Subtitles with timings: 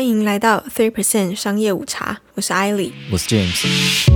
[0.00, 2.94] 欢迎来到 Three Percent 商业午茶，我是艾莉。
[3.12, 4.10] 我是 James。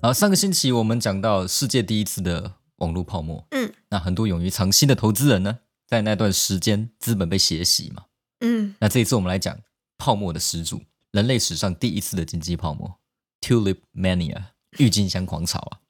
[0.00, 8.04] 啊，上个星期我们讲到世界第一次的网络泡沫，嗯那很多勇于尝新的投资人呢，在那段时间资本被血洗嘛。
[8.40, 9.54] 嗯，那这一次我们来讲
[9.98, 10.80] 泡沫的始祖，
[11.10, 12.98] 人类史上第一次的经济泡沫
[13.42, 14.44] ——Tulip Mania，
[14.78, 15.81] 郁金香狂潮啊！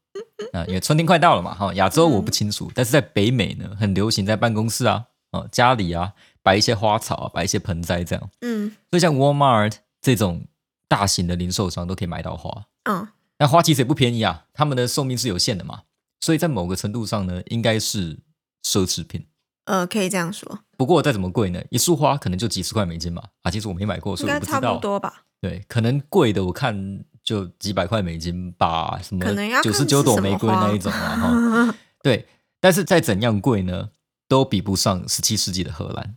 [0.52, 6.12] 啊，因为春天快到了嘛，哈，亚洲我不清楚，但是在北美呢，很流行在办公室啊、啊家里啊
[6.42, 8.30] 摆一些花草啊，摆一些盆栽这样。
[8.42, 10.44] 嗯所以像 Walmart 这种
[10.88, 12.66] 大型的零售商都可以买到花。
[12.84, 15.82] 嗯那花其实也不便宜啊，他们的寿命是有限的嘛，
[16.20, 18.20] 所以在某个程度上呢，应该是
[18.64, 19.26] 奢侈品。
[19.64, 23.22] 呃，可以这样说，不过再怎么贵呢，一束花可能就几十块美金嘛。
[23.42, 24.78] 啊，其实我没买过，应该差不所以我不知道。
[24.78, 25.22] 多吧？
[25.40, 29.24] 对，可能贵的我看就几百块美金吧，什么
[29.62, 31.16] 九十九朵玫瑰那一种啊，
[31.66, 31.74] 哈。
[32.02, 32.26] 对，
[32.60, 33.90] 但是再怎样贵呢，
[34.28, 36.16] 都比不上十七世纪的荷兰。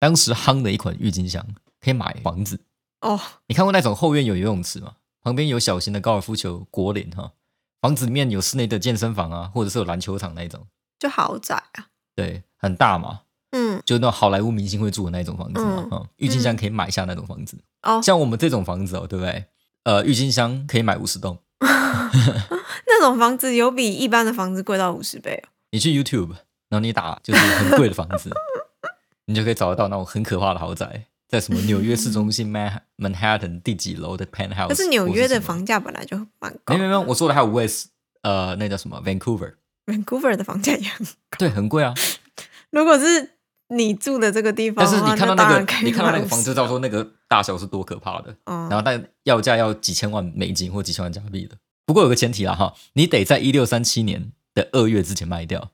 [0.00, 1.46] 当时夯的一款郁金香
[1.80, 2.60] 可以买房子，
[3.02, 4.96] 哦，你看过那种后院有游泳池吗？
[5.22, 7.30] 旁边有小型的高尔夫球果岭哈，
[7.80, 10.66] 房子里面有室内的健身房啊，或者是有篮球场那一种，
[10.98, 11.86] 就豪宅啊。
[12.16, 13.20] 对，很大嘛，
[13.52, 19.44] 嗯，就那种好莱坞明星会住的那一种房子嘛，嗯哈、郁金香可以买下那种房子，哦，像我们这种房子哦，对不对？
[19.84, 21.38] 呃，郁金香可以买五十栋
[22.86, 25.48] 那种房子有比一般的房子贵到五十倍哦。
[25.70, 26.30] 你去 YouTube，
[26.68, 28.30] 然后你打就是很贵的房子，
[29.26, 37.88] 你就可以找得到那种很可怕的豪宅，在什么纽约市中心 Man Manhattan 第几楼的 penthouse，可是纽约的房价本来就蛮高没有没有没，我说的还有 West，
[38.22, 41.06] 呃，那叫什么 Vancouver，，Vancouver 的房价也很。
[41.38, 41.94] 对，很贵啊。
[42.70, 43.31] 如果是
[43.76, 48.68] 你住的这个地方但，是你看到那个你看到那个房子，50知道说那个大小是多可怕的，嗯。
[48.68, 51.56] 然后但要价要几千万美金或几千万加币的。
[51.84, 55.70] 不过有个前提啦哈，你得在一六三七年的二月之前卖掉。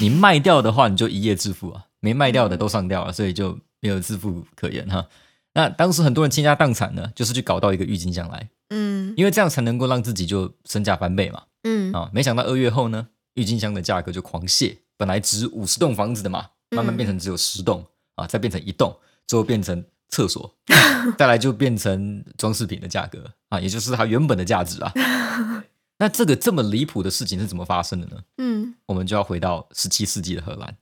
[0.00, 5.06] 你卖掉的话，你就一夜致富啊；没卖掉的都上吊了，所以就没有致富可言哈。
[5.54, 9.14] 那当时很多人倾家荡产呢，就是去搞到一个郁金香来，嗯。
[9.16, 11.44] 因为这样才能够让自己就身价翻倍嘛。
[11.62, 11.92] 嗯。
[11.92, 18.94] 啊，没想到二月后呢，郁金香的价格就狂泻，本来值五十栋房子的嘛，慢慢变成只有十栋、啊，再变成一栋，
[19.26, 20.54] 最后变成厕所，
[21.18, 24.92] 再来就变成装饰品的价格啊，也就是它原本的价值啊。
[25.98, 28.22] 那这个这么离谱的事情是怎么发生的呢？
[28.36, 30.76] 嗯我们就要回到十七世纪的荷兰。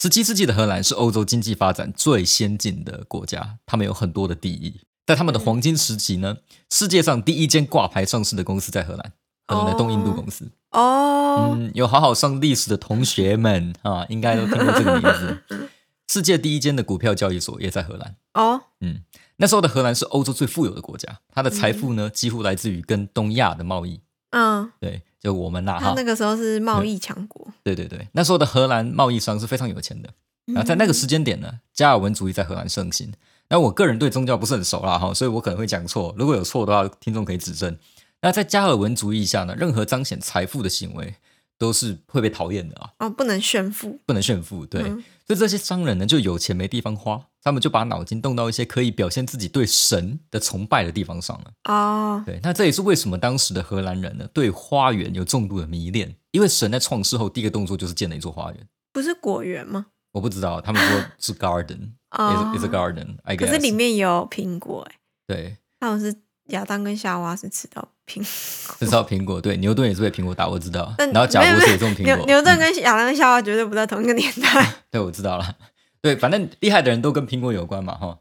[0.00, 4.80] 十七世纪的荷兰是欧洲经济发展最先进的国家，他们有很多的第一。
[5.06, 6.36] 在他们的黄金时期呢，
[6.70, 9.12] 世界上第一间挂牌上市的公司在荷兰，
[9.48, 10.48] 荷兰的东印度公司。
[10.70, 15.68] 哦，嗯，有好好上历史的同学们啊，应该都听过这个名字。
[16.08, 18.16] 世界第一间的股票交易所也在荷兰。
[18.34, 19.00] 哦，嗯，
[19.36, 24.00] 那时候的荷兰是欧洲最富有的国家，它的财富呢几乎来自于跟东亚的贸易。
[24.30, 27.48] 嗯，对，就我们那哈那，个时候是贸易强国。
[27.62, 30.10] 对对对，那时候的荷兰贸易商是非常有钱的。
[30.46, 33.12] 嗯啊，在那个时间点呢，加尔文主义在荷兰盛行。
[33.50, 36.14] 那我个人对宗教不是很熟啦哈，所以我可能会讲错。
[36.18, 37.74] 如果有错的话，听众可以指正。
[38.20, 41.14] 那在加尔文主义下呢，任何彰显财富的行为
[41.56, 44.00] 都是会被讨厌的啊，哦，不能炫富。
[44.06, 44.66] 不能炫富。
[44.66, 51.52] 对，嗯所以这些商人呢，就有钱没地方花，他们就把脑筋动到一些可以表现自己对神的崇拜的地方上了。
[51.64, 58.68] 哦，对，那这也是为什么当时的荷兰人呢，对花园有重度的迷恋，因为神在创世后第一个动作就是建了一座花园。
[58.92, 59.86] 不是果园吗？
[60.12, 63.46] 我不知道，他们说是 garden，is、 哦 is a garden，I 可。
[63.46, 64.96] 是里面有苹果哎，
[65.26, 66.14] 对，那我是
[66.48, 68.76] 亚当跟夏娃是吃到苹果。
[68.78, 70.94] 吃到苹果，对，牛顿也是被苹果打，我知道。
[70.98, 74.74] 但然后贾博士也种苹果，牛顿跟亚当跟夏娃绝对不在同一个年代。
[74.90, 75.56] 对，我知道了。
[76.00, 78.18] 对，反正厉害的人都跟苹果有关嘛，哈。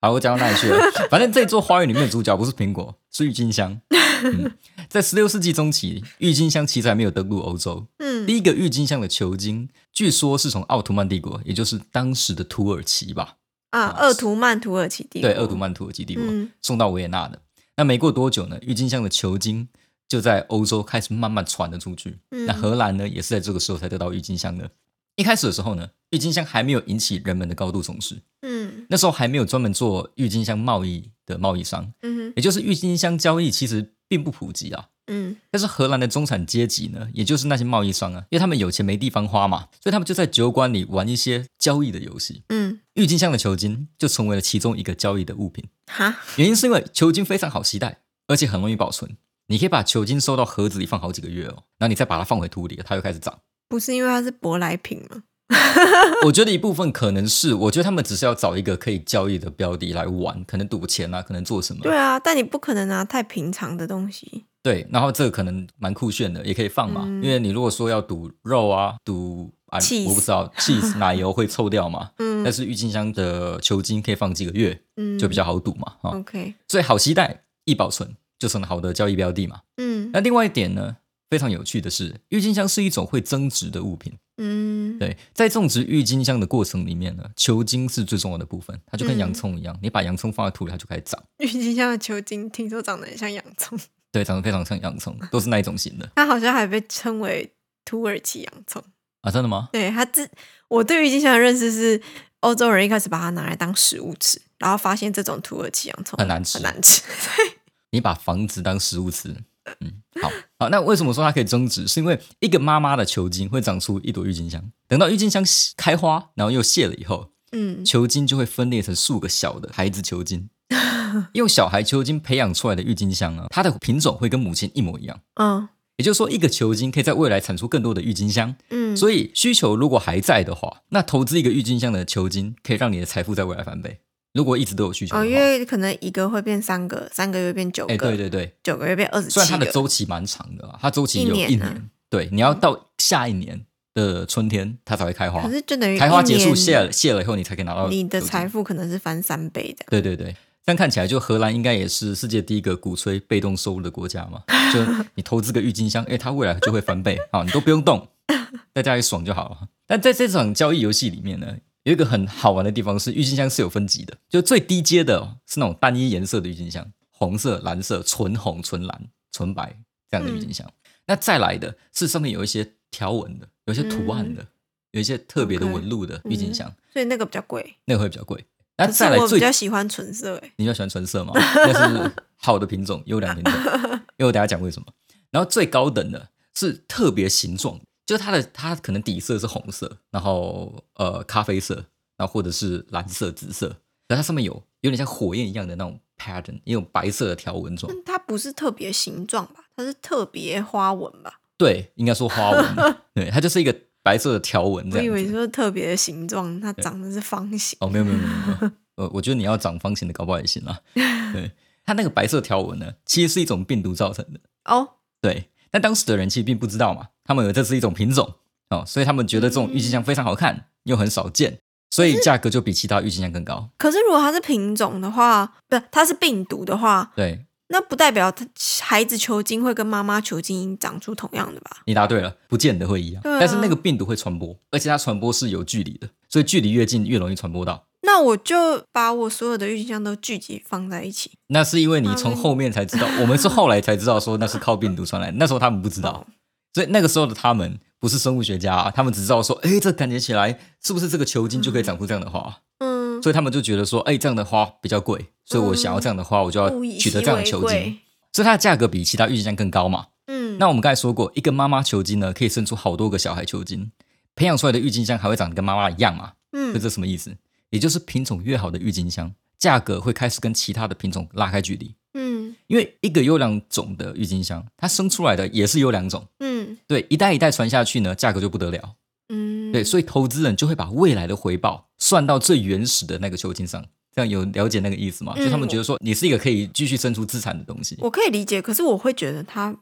[0.00, 0.78] 好，我讲到哪里去了？
[1.10, 3.80] 反正这座花园里面的主角不是苹果，是郁金香。
[4.22, 4.52] 嗯，
[4.88, 7.86] 在十六世纪中期，郁金香其实还没有登陆欧洲。
[7.98, 13.34] 嗯第一个郁金香的球茎，据说是从奥图曼帝国，也就是当时的土耳其吧，
[13.70, 15.28] 啊，鄂图曼土耳其帝国。
[15.28, 17.40] 对，鄂图曼土耳其帝国、嗯送到维也纳的。
[17.78, 19.68] 那没过多久呢，郁金香的球茎
[20.08, 22.18] 就在欧洲开始慢慢传了出去。
[22.32, 24.68] 嗯那荷兰呢，也是在这个时候才得到郁金香的。
[25.14, 34.88] 一开始的时候呢，郁金香还没有引起人们的高度重视，嗯那时候还没有专门做郁金香贸易的贸易商，嗯也就是郁金香交易其实并不普及啊。
[35.10, 42.42] 嗯但是荷兰的中产阶级呢，也就是那些贸易商啊，因为他们有钱没地方花嘛，所以他们就在酒馆里玩一些交易的游戏。
[42.48, 45.64] 嗯，郁金香的球茎就成为了其中一个交易的物品。
[45.86, 49.16] 哈，原因是因为球茎非常好携带，而且很容易保存。
[49.46, 53.38] 你可以把球茎收到盒子里放好几个月哦，然后你再把它放回土里，它又开始长。
[53.68, 55.22] 不是因为它是舶来品吗？
[56.26, 61.82] 我觉得一部分可能是，我觉得他们只是要找一个可以交易的标的来玩，可能赌钱啊，可能做什么。
[61.82, 64.44] 对啊，但你不可能拿太平常的东西。
[64.62, 67.04] 对，然后这个可能蛮酷炫的，也可以放嘛。
[67.06, 72.42] 嗯因为你如果说要赌肉啊、赌啊，我不知道 cheese 奶油会臭掉嘛，嗯。
[72.44, 79.60] 但是郁金香的球茎可以放几个月，嗯，就比较好赌嘛，哈、OK，所以好期待、易保存就成了好的交易标的嘛。
[79.76, 80.10] 嗯。
[80.12, 80.96] 那另外一点呢，
[81.28, 84.14] 非常有趣的是，郁金香是一种会增值的物品。
[84.40, 89.18] 嗯，对，在种植郁金香的过程里面呢，球茎是最重要的部分，它就跟嗯。
[89.18, 91.20] 洋葱一样，你把洋葱放在土里，它就开始长。
[91.38, 93.76] 郁金香的球茎听说长得很像洋葱，
[94.12, 96.08] 对，长得非常像洋葱，都是那一种型的。
[96.14, 97.52] 它好像还被称为
[97.84, 98.80] 土耳其洋葱。
[99.22, 99.30] 啊？
[99.30, 99.68] 真的吗？
[99.72, 100.28] 对它自
[100.68, 102.00] 我对郁金香的认识是，
[102.40, 107.02] 欧洲人一开始把它拿来当食物吃，然后发现这种土耳其洋葱很难吃很难吃。
[107.90, 109.34] 你把房子当食物吃，
[109.80, 110.68] 嗯，好好。
[110.68, 111.88] 那为什么说它可以增值？
[111.88, 115.42] 是因为一个妈妈的球茎会长出一朵郁金香，等到郁金香
[115.76, 120.50] 开花，然后又谢了以后，嗯球茎就会分裂成数个小的孩子球茎。
[121.32, 125.18] 用小孩球茎培养出来的郁金香呢，它的品种会跟母亲一模一样。
[125.36, 125.66] 嗯
[125.98, 128.54] 也就是说，一个球茎可以在未来产出更多的郁金香。
[128.70, 133.98] 嗯，所以需求如果还在的话，那投资一个郁金香的球茎，可以让你的财富在未来翻倍。
[134.32, 139.66] 如果一直都有需求哦，因为可能一个会变三个，三个月变九个，哎，对对对，九个月变二十七虽然它的。
[139.72, 143.64] 周期蛮长的啊，它周期有一年啊一年，对，你要到下一年
[143.94, 149.84] 的春天它才会开花可，是就等于开花结束谢了谢了以后，你才可以拿到你的财富可能是翻三倍的。
[149.90, 150.36] 对对对，
[150.68, 154.42] 这样看起来，就荷兰应该也是世界第一个鼓吹被动收入的国家嘛。
[154.70, 154.78] 就
[155.14, 158.06] 你投资个郁金香，哎，它未来就会翻倍啊，你都不用动，
[158.74, 159.68] 在家里爽就好了。
[159.86, 169.74] 但在这场交易游戏里面呢，有一个很好玩的地方是，郁金香是有分级的，就最低阶的哦是那种单一颜色的郁金香，红色、蓝色、纯红、纯蓝、纯白
[170.10, 170.70] 这样的郁金香。
[171.06, 174.46] 那再来的是上面有一些条纹的，有一些图案的，
[174.90, 177.76] 有一些特别的纹路的郁金香，所以那个比较贵。
[177.86, 178.44] 那个会比较贵。
[178.78, 181.32] 那可是我比再来最较喜欢纯色，哎，你比较喜欢纯色吗？
[181.36, 183.52] 那是好的品种，优良品种。
[184.16, 184.86] 因为我等下讲为什么。
[185.30, 191.74] 然后最高等的是特别形状，就是它的它可能底色是红色，然后呃咖啡色，
[192.16, 193.66] 然后或者是蓝色、紫色，
[194.06, 197.92] 然后它上面有有点像火焰一样的那种 pattern，也有白色的条纹状。
[198.06, 199.64] 它不是特别形状吧？
[199.76, 201.40] 它是特别花纹吧？
[201.58, 202.76] 对，应该说花纹，
[203.14, 203.74] 对，它就是一个
[204.08, 205.28] 白色的条纹这我以为。
[205.28, 207.76] 说特别的形状，它长的是方形。
[207.82, 208.70] 哦，没有没有没有没有，
[209.04, 210.80] 呃，我觉得你要长方形的搞不好也行啦。
[211.34, 211.52] 对，
[211.84, 214.40] 它那个白色条纹呢，其实是一种病毒造成的。
[214.64, 214.88] 哦，
[215.20, 218.36] 对，但当时的人其实并不知道嘛，他们以为这是一种品种
[218.70, 221.58] 哦，所以他们觉得这种郁金香非常好看，又很少见，
[221.90, 223.68] 所以价格就比其他郁金香更高。
[223.76, 228.46] 可是如果它是品种的话，不是它是病毒的话，对那不代表他
[228.80, 231.78] 孩子球茎会跟妈妈球茎长出同样的吧？
[231.86, 237.84] 你答对了，不见得会一样，但是那个病毒会传播，而且它传播是有距离的，所以距离越近越容易传播到。
[238.02, 241.32] 那我就把我所有的郁金香都聚集放在一起。
[241.48, 246.26] 那是因为你从后面才知道，我们是后来才知道说那是靠病毒传来的，那时候他们不知道哦，
[246.72, 252.60] 所以那个时候的他们不是生物学家、啊，他们只知道说，哎，这感觉起来是不是这个球茎就可以长出这样的花？
[252.78, 257.98] 嗯，所以他们就觉得说，哎，这样的花比较贵，所以我想要这样的花，我就要取得这样的球茎，贵。
[258.32, 260.08] 所以它的价格比其他郁金香更高嘛。
[260.26, 263.90] 嗯，那我们刚才说过，一个妈妈球茎呢，可以生出好多个小孩球茎，
[264.34, 266.32] 培养出来的郁金香还会长得跟妈妈一样嘛？
[266.52, 267.34] 嗯所以这什么意思？
[267.70, 271.94] 也就是品种越好的郁金香，价格会开始跟其他的品种拉开距离。
[272.14, 278.94] 嗯因为一个优良种的郁金香，它生出来的也是优良种，嗯对，一代一代传下去呢，价格就不得了。
[279.30, 283.84] 嗯，对，所以投资人就会把未来的回报算到最原始的那个球茎上。
[284.14, 285.32] 这样有了解那个意思吗？
[285.36, 287.96] 嗯就他们觉得说你是一个可以继续生出资产的东西。
[288.00, 289.76] 我可以理解，可是我会觉得他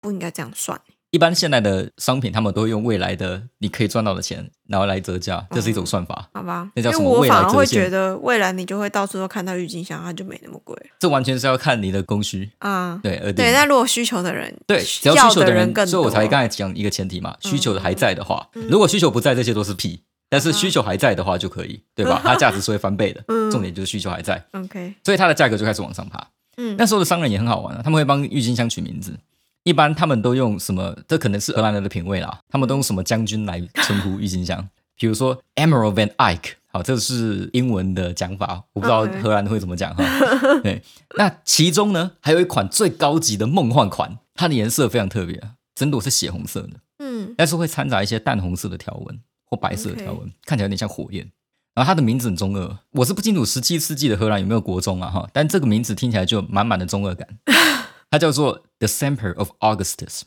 [0.00, 0.80] 不应该这样算。
[1.10, 6.28] 一般现在的商品，他们都会用未来的你可以赚到的钱，然后来折价，这是一种算法。
[6.34, 12.98] 好吧，那叫我什么未来反而会觉得未来你就会到处都看到郁金香，它就没那么贵这完全是要看你的供需，啊。
[13.04, 20.02] 对，而对，那如果需求的人对，只要要需求的人，人更多，所以我才刚才讲一个前提嘛，需求的还在的话，嗯如果需求不在，这些都是屁。
[20.28, 22.20] 但是需求还在的话就可以，对吧？
[22.24, 23.50] 它价值是会翻倍的，嗯。
[23.50, 26.26] 重点就是需求还在，OK，所以它的价格就开始往上爬。
[26.56, 29.16] 嗯，那时候的商人也很好玩啊，他们会帮郁金香取名字，
[29.62, 30.96] 一般他们都用什么？
[31.06, 34.68] 这可能是荷兰人的品味啦，他们都用什么将军来称呼郁金香？
[34.98, 40.02] 比如说 Emerald Van Eyck，好，这是英文的讲法，我不知道荷兰会怎么讲哈。
[40.64, 40.82] 对，
[41.18, 47.34] 那其中呢还有一款最高级的梦幻款，它的颜色非常特别啊，整朵是血红色的，嗯。
[47.36, 51.30] 但是会掺杂一些淡红色的条纹或白色的条纹看起来有点像火焰。
[51.74, 57.28] 然后它的名字很中二，我是不清楚十七世纪的荷兰有没有国中啊哈，但这个名字听起来就满满的中二感。
[58.10, 60.22] 它叫做 The Semper of Augustus。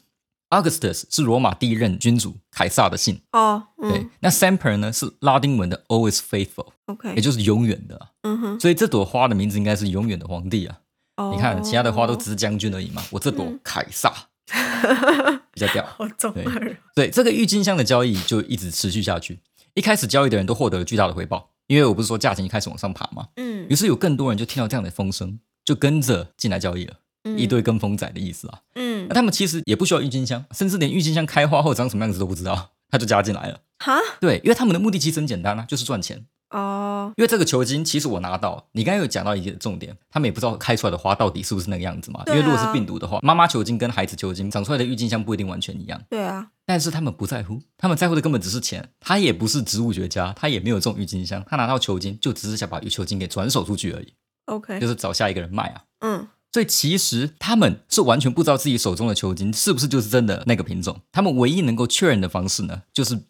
[0.51, 10.79] Augustus 是罗马第一任君主凯撒的姓，哦，对，嗯那 Semper 呢是拉丁文的 Always Faithful，，OK，也就是永远的啊、嗯哼，所以这朵花的名字应该是永远的皇帝啊。
[11.17, 14.11] 哦你看其他的花都只是将军而已嘛，我这朵凯撒
[15.59, 15.85] 比较屌。
[15.85, 16.77] 好中二。
[16.95, 19.39] 对，这个郁金香的交易就一直持续下去。
[19.73, 26.95] 一开始交易的人都获得了巨大的回报，因为我不是说价钱一开始往上爬嘛，嗯于是有更多人就听到这样的风声，就跟着进来交易了，
[27.37, 28.61] 一堆跟风仔的意思啊。
[28.75, 33.59] 嗯那他们其实也不需要郁金香，甚至连郁金香开花后长什么样子都不知道，他就加进来了。
[33.77, 36.25] 哈对，因为他们的目的其实很简单啊，就是赚钱。
[36.49, 42.21] 哦因为这个球茎，其实我拿到，你刚刚有讲到一个重点，他们也不知道开出来的花到底是不是那个样子嘛。
[42.21, 48.89] 啊因为如果是病毒的话，妈妈球茎跟孩子球茎长出来的郁金香不一定完全一样，对啊但是他们不在乎，他们在乎的根本只是钱。
[48.99, 54.13] 他也不是植物学家，他也没有种郁金香，他拿到球茎就只是想把球茎给转手出去而已
[54.45, 55.83] ，OK 就是找下一个人卖啊。
[56.01, 60.99] 嗯所以其实他们是完全不知道自己手中的球茎是不是就是真的那个品种。
[61.11, 63.21] 他们唯一能够确认的方式呢，就是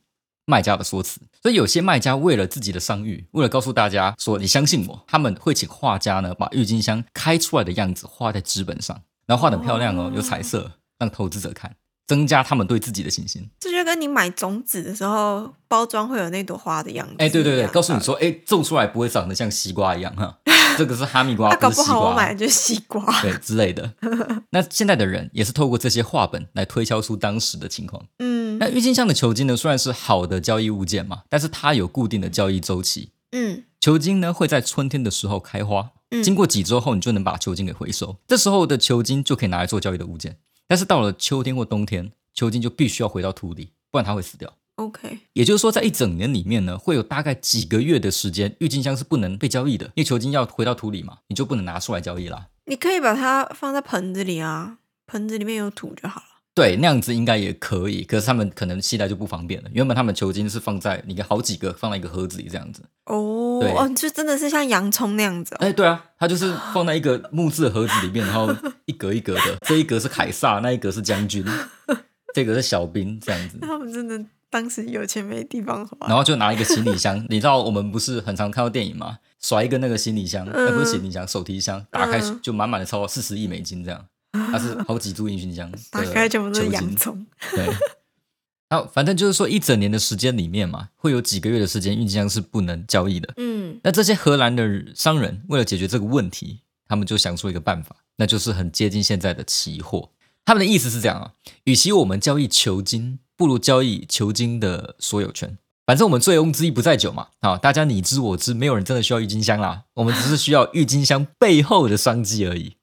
[0.49, 1.21] 卖家的说辞。
[1.41, 11.75] 所以有些卖家为了自己的商誉，为了告诉大家说你相信我，他们会请画家呢把郁金香开出来的样子画在纸本上，然后画的很漂亮哦哦，有彩色，让投资者看，
[12.07, 13.49] 增加他们对自己的信心。
[13.59, 17.15] 这就跟你买种子的时候，包装会有那朵花的样子。
[17.19, 20.39] 哎，对对对，告诉你说，说，哎，种出来不会长得像西瓜一样哈，
[20.77, 21.99] 这个是哈密瓜， 那搞不不是西瓜。
[21.99, 23.21] 好我买的就是西瓜。
[23.21, 23.93] 对之类的。
[24.51, 28.03] 那现在的人也是透过这些画本来推敲出当时的情况。
[28.17, 33.11] 嗯那郁金香的球茎呢，虽然是好的交易物件嘛，但是它有固定的交易周期。
[33.31, 38.17] 嗯球茎呢会在春天的时候开花，嗯经过几周后，你就能把球茎给回收。
[38.27, 40.37] 这时候的球茎就可以拿来做交易的物件。
[40.67, 44.53] 但是到了秋天或冬天，球茎就必须要回到土里，不然它会死掉。
[44.75, 52.47] ，OK，也就是说，在一整年里面呢，会有大概几个月的时间，郁金香是不能被交易的，因为球茎要回到土里嘛，你就不能拿出来交易啦。
[52.65, 56.28] 你可以把它放在盆子里啊，盆子里面有土就好了。
[56.59, 59.69] 对，那样子应该也可以，可是他们可能携带就不方便了。
[59.71, 62.81] 原本他们球茎是放在你看好几个放在一个盒子里这样子。
[63.05, 65.57] 对哦哦，就真的是像洋葱那样子哦。
[65.61, 68.53] 哎，对啊，它就是放在一个木质盒子里面，然后
[68.85, 71.45] 一格一格的，这一格是凯撒，那一格是将军，
[72.35, 73.57] 这个是小兵这样子。
[73.61, 76.07] 他们真的当时有钱没地方花。
[76.07, 79.19] 然后就拿一个行李箱，你知道我们不是很常看到电影吗？
[79.41, 84.05] 甩一个那个行李箱，呃，不是行李箱，手提箱，打开嗯就满满的超过四十亿美金这样，
[84.51, 87.25] 它是好几株郁金香的打开全部都是洋葱。
[87.51, 87.65] 对，
[88.69, 93.33] 然后反正就是说，一整年的时间里面嘛，会有几个月的时间，郁金香是不能交易的。
[93.37, 100.09] 嗯那这些荷兰的商人为了解决这个问题，他们就想出一个办法，那就是很接近现在的期货。
[100.45, 101.33] 他们的意思是这样啊，
[101.65, 105.57] 与其我们交易球金，不如交易球金的所有权。
[105.85, 112.75] 反正我们醉翁之意不在酒嘛，啊，大家你知我知，没有人真的需要郁金香啦，我们只是需要郁金香背后的商机而已。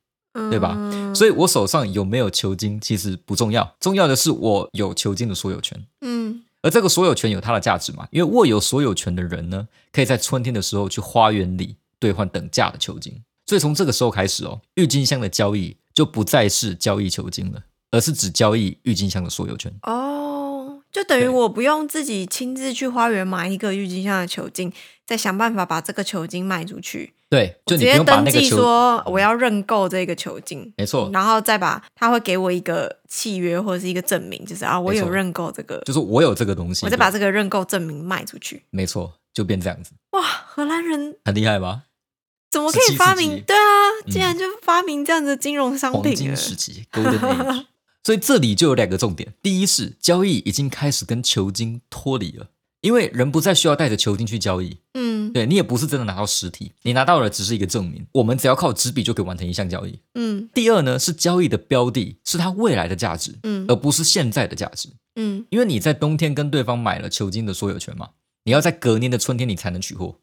[0.51, 5.83] 对吧嗯所以我手上有没有球茎其实不重要，重要的是我有球茎的所有权。
[6.03, 8.09] 嗯而这个所有权有它的价值嘛？
[8.11, 13.23] 因为握有所有权的人呢，可以在春天的时候去花园里兑换等价的球茎。
[13.47, 17.63] 所以从这个时候开始哦，郁金香的交易就不再是交易球茎了，
[17.93, 19.73] 而是只交易郁金香的所有权。
[19.83, 20.36] 哦，
[20.97, 24.73] 就等于我不用自己亲自去花园买一个郁金香的球茎，
[25.05, 27.13] 再想办法把这个球茎卖出去。
[27.29, 38.63] 对，就我直接登记说我要认购这个球茎，没错，然后再把他会给我一个契约或者是一个证明，就是啊我有认购这个，就是我有这个东西，我再把这个认购证明卖出去。
[38.71, 41.83] 没错，就变这样子，哇，荷兰人很厉害吧？
[42.51, 43.43] 怎么可以发17世纪明？
[43.43, 43.61] 对啊，
[44.07, 46.17] 嗯竟然就发明这样的金融商品了。
[46.17, 47.67] 金时期 （Golden Age）。
[48.07, 58.07] 所以这里就有两个重点：第一是交易已经开始跟球金脱离了，因为人不再需要带着球金去交易，嗯对你也不是真的拿到实体，你拿到的只是一个证明。
[58.13, 59.99] 我们只要靠纸笔就可以完成一项交易。
[60.15, 64.89] 嗯第二呢，是交易的标的是它未来的价值，嗯而不是现在的价值。
[65.17, 68.11] 嗯因为你在冬天跟对方买了球金的所有权嘛，
[68.45, 70.21] 你要在隔年的春天你才能取货。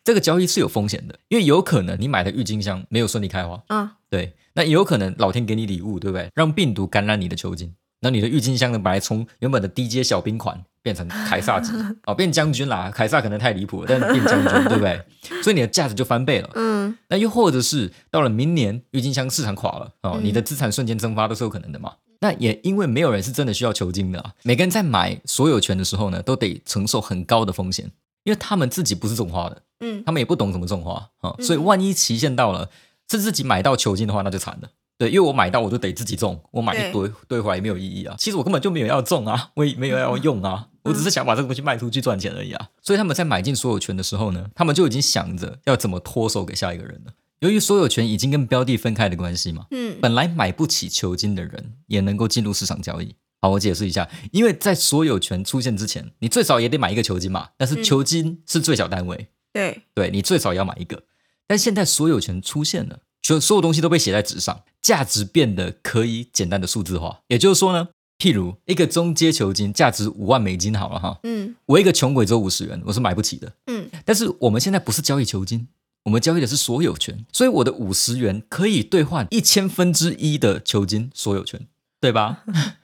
[0.00, 6.28] 嗯这个交易是有风险的，因为有可能你买的郁金香没有顺利开花，啊对，那也有可能老天给你礼物，对不对？
[6.34, 11.72] 让病毒感染你的球茎，那你的郁金香呢，本来从原本的低阶小兵款变成凯撒级，
[12.06, 12.90] 哦，变将军啦。
[12.90, 15.00] 凯撒可能太离谱了，但是变将军，对不对？
[15.44, 16.50] 所以你的价值就翻倍了。
[16.54, 21.92] 嗯那又或者是到了明年，郁金香市场垮了，哦，嗯你的资产瞬间蒸发都是有可能的嘛。
[22.22, 27.90] 那也因为没有人是真的需要球茎的啊，每个人在买所有权的时候呢，都得承受很高的风险，
[28.24, 32.68] 因为他们自己不是种花的，嗯他们也不懂怎么种花啊、所以万一期限到了，
[33.10, 34.68] 是自己买到球茎的话，那就惨了。
[34.98, 38.14] 对，因为我买到我就得自己种，我买一堆堆回来也没有意义啊。
[38.18, 42.68] 其实我根本就没有要种啊，我也没有要用啊，我只是想把这个东西卖出去赚钱而已啊。
[42.82, 47.12] 所以他们在买进所有权的时候呢，他们就已经想着要怎么脱手给下一个人了。
[47.38, 53.14] 由于所有权已经跟标的分开的关系嘛，嗯本来买不起球茎的人也能够进入市场交易。
[53.42, 61.02] 好，我解释一下，因为在所有权出现之前，你最少也得买一个球金嘛，但是嗯球金是最小单位，对对你最少要买一个。
[61.46, 67.20] 但现在所有权出现了，所所有东西都被写在纸上，价值变得可以简单的数字化。
[67.28, 73.52] 也就是说呢，譬如一个中阶球金价值五万美金好了哈，嗯我一个穷鬼只有五十元，我是买不起的。
[73.66, 75.66] 嗯但是我们现在不是交易球金，
[76.04, 81.66] 我们交易的是所有权，所以我的五十元可以兑换一千分之一的球金所有权，
[82.00, 82.44] 对吧？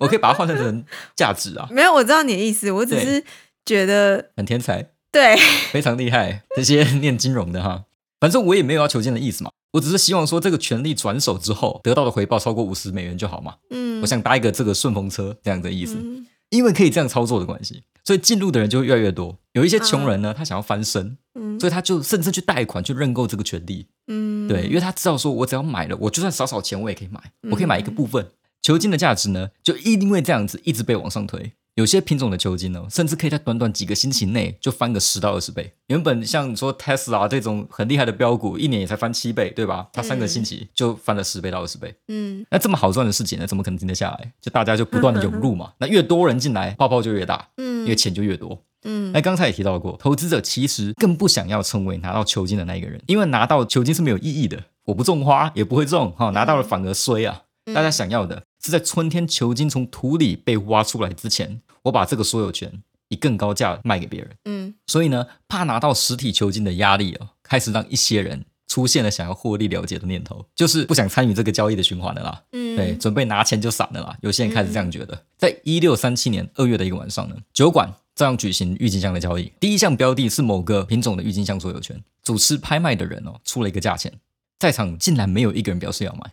[0.00, 0.84] 我可以把它换算成
[1.16, 3.24] 价值啊，没有，我知道你的意思，我只是
[3.64, 5.36] 觉得很天才，对，
[5.70, 6.42] 非常厉害。
[6.56, 7.84] 这些念金融的哈，
[8.20, 13.54] 反正我也没有要求见的意思嘛，我只是希望说这个权利转手之后得到的回报超过五十美元就好嘛。
[13.70, 15.94] 嗯，我想搭一个这个顺风车这样的意思。
[15.96, 19.38] 嗯因为可以这样操作的关系，所以进入的人就会越来越多。
[19.52, 23.86] 有一些穷人呢，他想要翻身，嗯所以他就甚至去贷款去认购这个权利。
[24.08, 27.18] 嗯，对，因为他知道说，我只要买了，我就算少少钱我也可以买，
[27.50, 28.26] 我可以买一个部分。
[28.62, 31.52] 球金的价值呢，就一定会这样子一直被往上推。
[31.74, 35.72] 有些品种的球金呢，甚至可以在短短几个星期内就翻个十到二十倍。
[35.88, 39.88] 原本像你说 Tesla 这种很厉害的标股，一年也才翻七倍，对吧？
[39.92, 41.92] 它三个星期就翻了十倍到二十倍。
[42.08, 44.32] 嗯那这么好赚的事情呢，怎么可能停得下来？
[44.40, 45.72] 就大家就不断的涌入嘛。
[45.80, 48.62] 那越多人进来，泡泡就越大，因为嗯钱就越多。
[48.84, 57.42] 嗯那刚才也提到过，投资者其实更不想要成为拿到球金的那一个人，因为拿到球金是没有意义的，我不种花也不会种，哈、拿到了反而衰啊。
[57.72, 64.30] 大家想要的是在春天球金从土里被挖出来之前，我把这个所有权以更高价卖给别人。
[64.44, 72.42] 嗯所以呢，怕拿到实体球金的压力哦，开始让一些人出现了想要获利了结的念头，就是不想参与这个交易的循环了啦。
[72.52, 74.16] 嗯，对，准备拿钱就散了啦。
[74.22, 75.26] 有些人开始这样觉得。
[75.36, 79.50] 在一六三七年二月的一个晚上呢，酒馆照样举行郁金香的交易。
[79.58, 84.12] 第一项标的是某个品种的郁金香所有权，主持拍卖的人哦出了一个价钱，
[84.58, 86.32] 在场竟然没有一个人表示要买，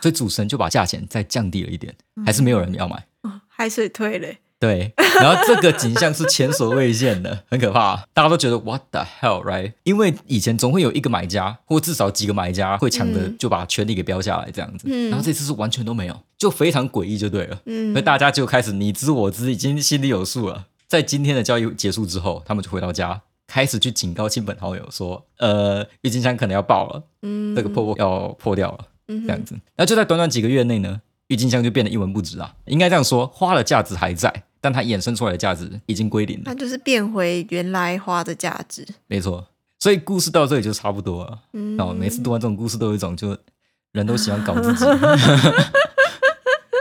[0.00, 3.06] 所以主持人就把价钱再降低了一点，还是没有人要买。
[3.48, 4.28] 海水退了，
[4.58, 9.74] 对，然后这个景象是前所未见的，很可怕，大家都觉得 What the hell, right？
[9.82, 17.60] 因为以前总会有一个买家，或至少几个买家会抢着嗯就把权利给标下来这样子，嗯然后这次是完全都没有，就非常诡异，就对了。
[17.66, 20.66] 嗯所以大家就开始你知我知，已经心里有数了。
[20.88, 29.58] 在今天的交易结束之后，他们就回到家，开始去警告亲朋好友说：“呃，郁金香可能要爆了，嗯这个破破要破掉了。”嗯这样子。
[29.76, 32.54] 那就在短短几个月内呢，郁金香就变得一文不值啊。
[32.66, 36.54] 应该这样说，花的价值还在，但它衍生出来的价值已经归零了它。
[36.54, 38.86] 就是变回原来花的价值。
[39.06, 39.46] 没错，
[39.78, 41.38] 所以故事到这里就差不多了。
[41.52, 43.36] 嗯，哦，每次读完这种故事都有一种就
[43.92, 44.84] 人都喜欢搞自己。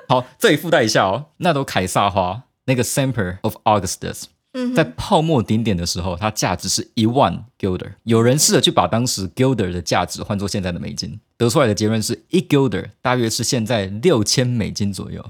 [0.08, 4.24] 好，这里附带一下哦，那朵凯撒花，那个 Semper of Augustus，
[4.65, 7.93] 嗯在泡沫顶点的时候，它价值是一万 guilder。
[8.04, 15.24] 有人试着去把当时 guilder 的价值换作现在的美金，得出来的结论是一 guilder 大约是现在六千美金左右，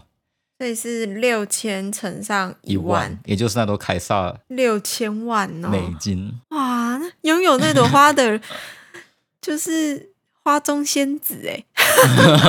[0.57, 5.69] 所以是六千乘上一万万，，也就是那朵凯撒六千万哦！
[5.69, 6.33] 美金。
[6.49, 8.41] 哇，那拥有那朵花的，
[9.41, 10.11] 就是
[10.43, 11.63] 花中仙子哎。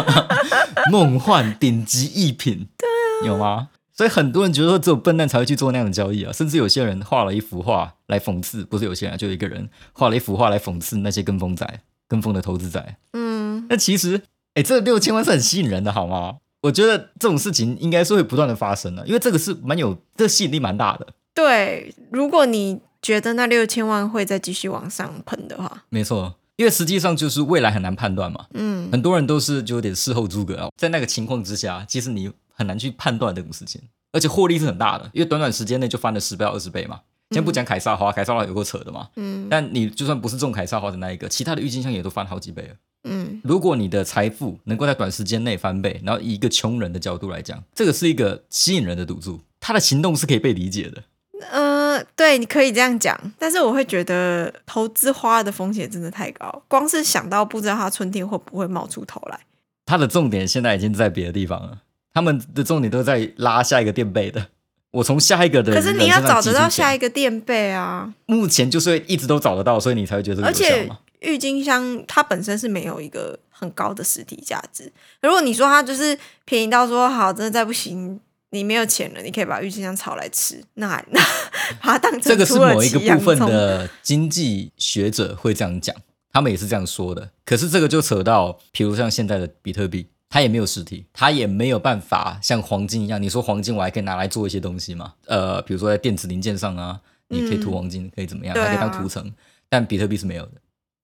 [0.91, 3.69] 梦幻顶级艺品，对啊，有吗？
[4.01, 12.97] 所以很多人觉得说只有笨蛋才会去做那样的交易啊，甚至有些人画了一幅画来讽刺，不是有些人啊，就有一个人画了一幅画来讽刺那些跟风仔、跟风的投资仔。
[13.13, 14.23] 嗯，那其实，
[14.55, 16.37] 哎，这六千万是很吸引人的，好吗？
[16.63, 21.07] 我觉得这种事情应该是会不断的发生的，因为这个是蛮有，这个吸引力蛮大的。
[21.35, 33.81] 对，如果你觉得那六千万会再继续往上喷的话，没错，因为实际上就是未来很难判断嘛，嗯很多人都是就有点事后诸葛啊，在那个情况之下，其实你很难去判断这种事情，
[34.13, 37.01] 而且获利是很大的，因为短短时间内就翻了十倍到二十倍嘛。
[37.31, 42.75] 先不讲凯撒花，凯撒花有够扯的嘛，嗯但你就算不是中凯撒花的那一个，其他的郁金香也都翻好几倍了。
[43.05, 51.03] 嗯如果你的财富能够在短时间内翻倍，然后以一个穷人的角度来讲，这个是一个吸引人的赌注，他的行动是可以被理解的。
[51.51, 59.41] 呃，对，你可以这样讲，但是我会觉得投资花的风险真的太高，光是想到不知道它春天会不会冒出头来。
[59.87, 61.79] 它的重点现在已经在别的地方了，
[62.13, 64.49] 他们的重点都在拉下一个垫背的。
[64.93, 70.91] 我从下一个的可是你要找得到下一，个垫背啊，目前就是一直都找得到，所以你才会觉得而且。
[71.21, 74.91] 郁金香它本身是没有一个很高的实体价值。
[75.21, 78.19] 如果你说它就是便宜到说好，真的再不行，
[78.53, 81.21] 你没有钱了，你可以把郁金香炒来吃，那那
[81.83, 85.95] 把它当成这个是某一个部分的经济学者会这样讲，
[86.33, 87.29] 他们也是这样说的。
[87.45, 93.21] 可是这个就扯到，比如像现在的比特币，它也没有实体，它也没有办法像黄金一样。
[93.21, 95.13] 你说黄金，我还可以拿来做一些东西嘛？
[95.27, 98.55] 呃，比如说在电子零件上啊，你可以涂黄金，可以怎么样？
[98.55, 99.31] 对啊还可以当涂层，
[99.69, 100.53] 但比特币是没有的。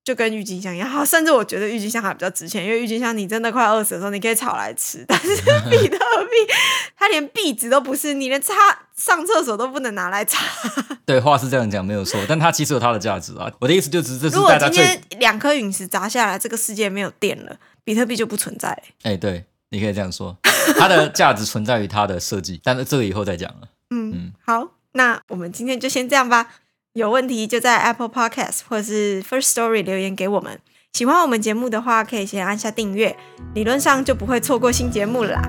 [0.06, 5.34] 就跟郁金香一样，好，甚至我觉得郁金香还比较值钱，因为郁金香你真的快饿死的时候，你可以炒来吃，但是
[5.68, 6.54] 比特币
[6.96, 8.54] 它连币值都不是，你连擦
[8.96, 10.46] 上厕所都不能拿来擦。
[11.04, 13.50] 对，话是这样讲没有错，但它其实有它的价值啊。
[13.58, 18.82] 我的意思就只是这是如果大家最今天两颗陨石砸下来，这个世界没有电了，比特币就不存在了。
[19.02, 20.38] 哎，对，你可以这样说。
[20.78, 23.68] 它的价值存在于它的设计，但是这个以后再讲了。
[23.90, 26.48] 嗯嗯，好，那我们今天就先这样吧。
[26.96, 30.58] 有问题就在 Apple Podcast 或是 First Story 留言给我们。
[30.94, 33.14] 喜欢我们节目的话，可以先按下订阅，
[33.52, 35.42] 理论上就不会错过新节目啦。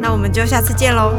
[0.00, 1.12] 那我们就下次见喽。